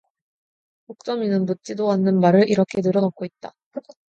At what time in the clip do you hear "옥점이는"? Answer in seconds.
0.87-1.45